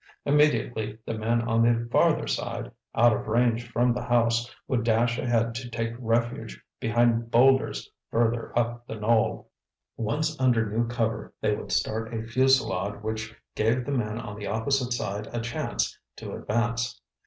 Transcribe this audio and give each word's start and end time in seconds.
Immediately 0.25 0.97
the 1.05 1.13
men 1.13 1.43
on 1.47 1.61
the 1.61 1.87
farther 1.91 2.25
side, 2.25 2.71
out 2.95 3.13
of 3.13 3.27
range 3.27 3.69
from 3.71 3.93
the 3.93 4.01
house, 4.01 4.49
would 4.67 4.83
dash 4.83 5.19
ahead 5.19 5.53
to 5.53 5.69
take 5.69 5.93
refuge 5.99 6.59
behind 6.79 7.29
boulders 7.29 7.87
further 8.09 8.51
up 8.57 8.87
the 8.87 8.95
knoll. 8.95 9.51
Once 9.97 10.35
under 10.39 10.65
new 10.67 10.87
cover, 10.87 11.31
they 11.39 11.55
would 11.55 11.71
start 11.71 12.15
a 12.15 12.23
fusillade 12.27 13.03
which 13.03 13.35
gave 13.55 13.85
the 13.85 13.91
men 13.91 14.19
on 14.19 14.39
the 14.39 14.47
opposite 14.47 14.91
side 14.91 15.27
a 15.33 15.39
chance 15.39 15.95
to 16.15 16.33
advance. 16.33 16.99